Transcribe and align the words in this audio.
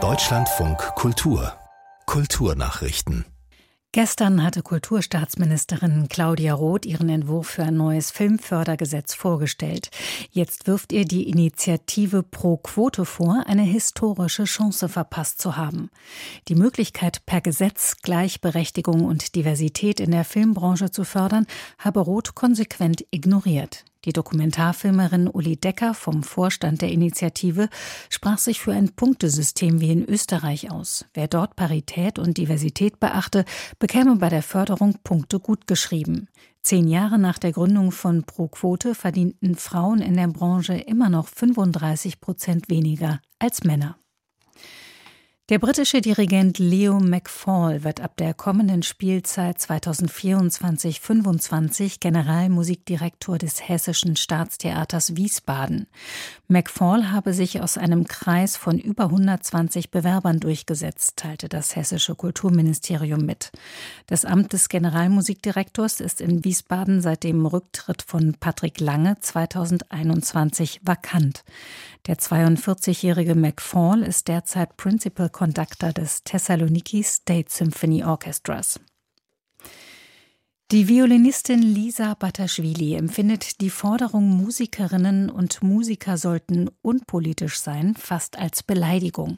Deutschlandfunk 0.00 0.78
Kultur 0.94 1.52
Kulturnachrichten 2.06 3.24
Gestern 3.90 4.44
hatte 4.44 4.62
Kulturstaatsministerin 4.62 6.06
Claudia 6.08 6.54
Roth 6.54 6.86
ihren 6.86 7.08
Entwurf 7.08 7.48
für 7.48 7.64
ein 7.64 7.76
neues 7.76 8.12
Filmfördergesetz 8.12 9.14
vorgestellt. 9.14 9.90
Jetzt 10.30 10.68
wirft 10.68 10.92
ihr 10.92 11.06
die 11.06 11.28
Initiative 11.28 12.22
Pro 12.22 12.58
Quote 12.58 13.04
vor, 13.04 13.42
eine 13.48 13.62
historische 13.62 14.44
Chance 14.44 14.88
verpasst 14.88 15.42
zu 15.42 15.56
haben. 15.56 15.90
Die 16.46 16.54
Möglichkeit, 16.54 17.26
per 17.26 17.40
Gesetz 17.40 17.96
Gleichberechtigung 18.02 19.04
und 19.04 19.34
Diversität 19.34 19.98
in 19.98 20.12
der 20.12 20.24
Filmbranche 20.24 20.92
zu 20.92 21.02
fördern, 21.02 21.48
habe 21.78 21.98
Roth 21.98 22.36
konsequent 22.36 23.04
ignoriert. 23.10 23.84
Die 24.04 24.12
Dokumentarfilmerin 24.12 25.28
Uli 25.28 25.56
Decker 25.56 25.92
vom 25.92 26.22
Vorstand 26.22 26.82
der 26.82 26.90
Initiative 26.90 27.68
sprach 28.10 28.38
sich 28.38 28.60
für 28.60 28.72
ein 28.72 28.90
Punktesystem 28.94 29.80
wie 29.80 29.90
in 29.90 30.04
Österreich 30.04 30.70
aus. 30.70 31.04
Wer 31.14 31.26
dort 31.26 31.56
Parität 31.56 32.18
und 32.18 32.38
Diversität 32.38 33.00
beachte, 33.00 33.44
bekäme 33.78 34.16
bei 34.16 34.28
der 34.28 34.42
Förderung 34.42 34.98
Punkte 35.02 35.40
gutgeschrieben. 35.40 36.28
Zehn 36.62 36.86
Jahre 36.86 37.18
nach 37.18 37.38
der 37.38 37.52
Gründung 37.52 37.92
von 37.92 38.24
Pro 38.24 38.48
Quote 38.48 38.94
verdienten 38.94 39.56
Frauen 39.56 40.00
in 40.00 40.14
der 40.14 40.28
Branche 40.28 40.74
immer 40.74 41.08
noch 41.08 41.28
35 41.28 42.20
Prozent 42.20 42.68
weniger 42.68 43.20
als 43.38 43.64
Männer. 43.64 43.98
Der 45.48 45.58
britische 45.58 46.02
Dirigent 46.02 46.58
Leo 46.58 47.00
McFall 47.00 47.82
wird 47.82 48.02
ab 48.02 48.18
der 48.18 48.34
kommenden 48.34 48.82
Spielzeit 48.82 49.56
2024-25 49.56 52.00
Generalmusikdirektor 52.00 53.38
des 53.38 53.66
Hessischen 53.66 54.16
Staatstheaters 54.16 55.16
Wiesbaden. 55.16 55.86
McFall 56.48 57.12
habe 57.12 57.32
sich 57.32 57.62
aus 57.62 57.78
einem 57.78 58.06
Kreis 58.06 58.58
von 58.58 58.78
über 58.78 59.04
120 59.04 59.90
Bewerbern 59.90 60.38
durchgesetzt, 60.38 61.16
teilte 61.16 61.48
das 61.48 61.76
Hessische 61.76 62.14
Kulturministerium 62.14 63.24
mit. 63.24 63.50
Das 64.06 64.26
Amt 64.26 64.52
des 64.52 64.68
Generalmusikdirektors 64.68 66.00
ist 66.00 66.20
in 66.20 66.44
Wiesbaden 66.44 67.00
seit 67.00 67.24
dem 67.24 67.46
Rücktritt 67.46 68.02
von 68.02 68.34
Patrick 68.38 68.80
Lange 68.80 69.18
2021 69.18 70.82
vakant. 70.84 71.42
Der 72.06 72.18
42-jährige 72.18 73.34
McFall 73.34 74.02
ist 74.02 74.28
derzeit 74.28 74.76
Principal 74.76 75.30
Conductor 75.38 75.92
des 75.92 76.24
Thessaloniki 76.24 77.04
State 77.04 77.48
Symphony 77.48 78.02
Orchestras. 78.02 78.80
Die 80.72 80.88
Violinistin 80.88 81.62
Lisa 81.62 82.14
Bataschwili 82.14 82.96
empfindet 82.96 83.60
die 83.60 83.70
Forderung, 83.70 84.30
Musikerinnen 84.30 85.30
und 85.30 85.62
Musiker 85.62 86.18
sollten 86.18 86.68
unpolitisch 86.82 87.60
sein, 87.60 87.94
fast 87.94 88.36
als 88.36 88.64
Beleidigung. 88.64 89.36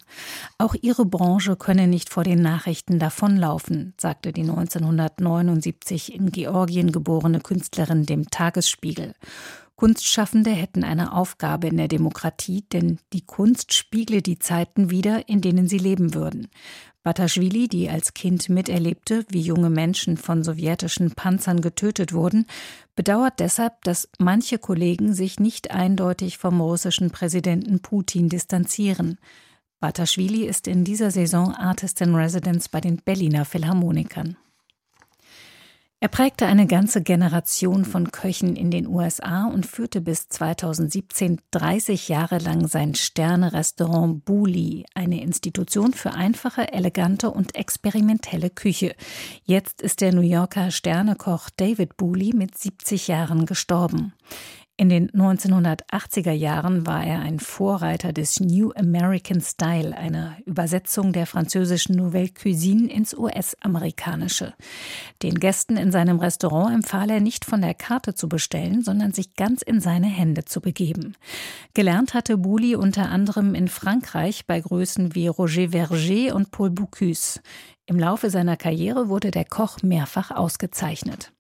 Auch 0.57 0.75
ihre 0.81 1.05
Branche 1.05 1.57
könne 1.57 1.87
nicht 1.87 2.09
vor 2.09 2.25
den 2.25 2.41
Nachrichten 2.41 2.99
davonlaufen, 2.99 3.93
sagte 4.01 4.33
die 4.33 4.41
1979 4.41 6.15
in 6.15 6.33
Georgien 6.33 6.93
geborene 6.93 7.41
Künstlerin 7.41 8.07
dem 8.07 8.31
Tagesspiegel. 8.31 9.13
Kunstschaffende 9.81 10.51
hätten 10.51 10.85
eine 10.85 11.15
Aufgabe 11.15 11.69
in 11.69 11.79
der 11.79 11.89
Demokratie, 11.89 12.67
denn 12.71 12.99
die 13.15 13.23
Kunst 13.23 13.73
spiegle 13.73 14.21
die 14.21 14.39
Zeiten 14.39 14.91
wider, 14.91 15.27
in 15.27 15.41
denen 15.41 15.69
sie 15.69 15.79
leben 15.79 16.13
würden. 16.13 16.49
Bataschwili, 17.03 17.67
die 17.67 17.89
als 17.89 18.13
Kind 18.13 18.51
miterlebte, 18.51 19.25
wie 19.31 19.41
junge 19.41 19.71
Menschen 19.71 20.19
von 20.19 20.45
sowjetischen 20.45 21.13
Panzern 21.13 21.63
getötet 21.63 22.13
wurden, 22.13 22.45
bedauert 22.95 23.41
deshalb, 23.41 23.83
dass 23.85 24.11
manche 24.19 24.59
Kollegen 24.59 25.15
sich 25.15 25.41
nicht 25.41 25.71
eindeutig 25.71 26.37
vom 26.37 26.61
russischen 26.61 27.11
Präsidenten 27.11 27.81
Putin 27.81 28.29
distanzieren. 28.29 29.17
Bataschwili 29.81 30.45
ist 30.45 30.69
in 30.69 30.85
dieser 30.85 31.11
Saison 31.11 31.55
Artist 31.55 32.03
in 32.03 32.15
Residence 32.15 32.69
bei 32.69 32.83
den 32.83 32.99
Berliner 32.99 33.47
Philharmonikern. 33.47 34.37
Er 36.03 36.09
prägte 36.09 36.47
eine 36.47 36.67
ganze 36.67 37.03
Generation 37.03 37.85
von 37.85 38.11
Köchen 38.11 38.57
in 38.57 38.71
den 38.71 38.87
USA 38.87 39.45
und 39.45 39.67
führte 39.67 40.01
bis 40.01 40.31
2017 40.31 41.43
30 41.51 42.09
Jahre 42.09 42.39
lang 42.39 42.69
sein 42.69 42.95
Sterne-Restaurant 42.95 44.25
Buli, 44.25 44.87
eine 44.95 45.21
Institution 45.21 45.93
für 45.93 46.13
einfache, 46.13 46.73
elegante 46.73 47.31
und 47.31 47.55
experimentelle 47.55 48.49
Küche. 48.49 48.95
Jetzt 49.45 49.83
ist 49.83 50.01
der 50.01 50.15
New 50.15 50.23
Yorker 50.23 50.71
Sternekoch 50.71 51.51
David 51.55 51.99
Buli 51.99 52.33
mit 52.35 52.57
70 52.57 53.07
Jahren 53.07 53.45
gestorben. 53.45 54.15
In 54.81 54.89
den 54.89 55.11
1980er 55.11 56.33
Jahren 56.33 56.87
war 56.87 57.05
er 57.05 57.21
ein 57.21 57.39
Vorreiter 57.39 58.15
des 58.15 58.41
New 58.41 58.73
American 58.73 59.43
Style, 59.43 59.95
einer 59.95 60.39
Übersetzung 60.47 61.13
der 61.13 61.27
französischen 61.27 61.97
Nouvelle 61.97 62.31
Cuisine 62.31 62.91
ins 62.91 63.13
US-amerikanische. 63.13 64.55
Den 65.23 65.35
Gästen 65.35 65.77
in 65.77 65.93
seinem 65.93 66.19
Restaurant 66.19 66.73
empfahl 66.75 67.11
er 67.11 67.21
nicht 67.21 67.45
von 67.45 67.61
der 67.61 67.75
Karte 67.75 68.15
zu 68.15 68.27
bestellen, 68.27 68.83
sondern 68.83 69.13
sich 69.13 69.35
ganz 69.35 69.61
in 69.61 69.83
seine 69.83 70.07
Hände 70.07 70.47
zu 70.47 70.63
begeben. 70.63 71.15
Gelernt 71.75 72.15
hatte 72.15 72.39
Bouli 72.39 72.75
unter 72.75 73.11
anderem 73.11 73.55
in 73.55 73.69
Frankreich 73.69 74.47
bei 74.47 74.63
Größen 74.63 75.15
wie 75.15 75.27
Roger 75.27 75.73
Verger 75.73 76.35
und 76.35 76.53
Paul 76.53 76.71
Bocuse. 76.71 77.41
Im 77.85 77.99
Laufe 77.99 78.31
seiner 78.31 78.57
Karriere 78.57 79.11
wurde 79.11 79.31
der 79.31 79.45
Koch 79.45 79.83
mehrfach 79.83 80.31
ausgezeichnet. 80.31 81.35